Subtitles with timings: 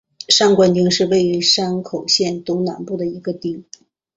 [0.29, 3.63] 上关町是位于山口县东南部的一町。